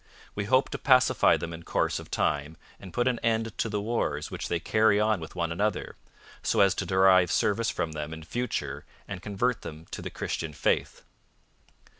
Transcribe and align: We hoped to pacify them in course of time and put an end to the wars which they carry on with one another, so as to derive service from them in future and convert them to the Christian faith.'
We 0.33 0.45
hoped 0.45 0.71
to 0.71 0.79
pacify 0.79 1.37
them 1.37 1.53
in 1.53 1.61
course 1.61 1.99
of 1.99 2.09
time 2.09 2.57
and 2.79 2.91
put 2.91 3.07
an 3.07 3.19
end 3.19 3.55
to 3.59 3.69
the 3.69 3.79
wars 3.79 4.31
which 4.31 4.47
they 4.47 4.59
carry 4.59 4.99
on 4.99 5.19
with 5.19 5.35
one 5.35 5.51
another, 5.51 5.95
so 6.41 6.61
as 6.61 6.73
to 6.81 6.87
derive 6.87 7.31
service 7.31 7.69
from 7.69 7.91
them 7.91 8.11
in 8.11 8.23
future 8.23 8.83
and 9.07 9.21
convert 9.21 9.61
them 9.61 9.85
to 9.91 10.01
the 10.01 10.09
Christian 10.09 10.53
faith.' 10.53 11.03